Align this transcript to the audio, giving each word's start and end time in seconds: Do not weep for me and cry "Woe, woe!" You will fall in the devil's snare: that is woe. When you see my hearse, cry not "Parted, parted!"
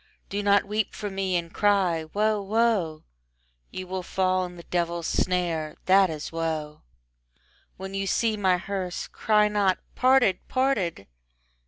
Do 0.29 0.41
not 0.41 0.65
weep 0.65 0.95
for 0.95 1.11
me 1.11 1.35
and 1.35 1.53
cry 1.53 2.05
"Woe, 2.05 2.41
woe!" 2.41 3.03
You 3.69 3.85
will 3.85 4.01
fall 4.01 4.45
in 4.45 4.55
the 4.55 4.63
devil's 4.63 5.05
snare: 5.05 5.75
that 5.85 6.09
is 6.09 6.31
woe. 6.31 6.81
When 7.77 7.93
you 7.93 8.07
see 8.07 8.35
my 8.35 8.57
hearse, 8.57 9.07
cry 9.07 9.47
not 9.47 9.77
"Parted, 9.93 10.39
parted!" 10.47 11.05